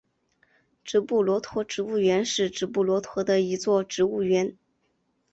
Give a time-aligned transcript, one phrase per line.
[0.83, 4.57] 直布罗陀植物园是直布罗陀的一座植物园。